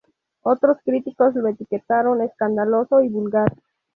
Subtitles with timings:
[0.41, 3.53] Otros críticos lo etiquetaron "escandaloso" y "vulgar".